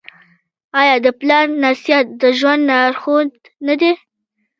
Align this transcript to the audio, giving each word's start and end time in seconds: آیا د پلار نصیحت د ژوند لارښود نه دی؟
آیا 0.79 0.95
د 1.05 1.07
پلار 1.19 1.45
نصیحت 1.65 2.07
د 2.21 2.23
ژوند 2.39 2.61
لارښود 2.69 3.29
نه 3.67 3.75
دی؟ 3.79 3.91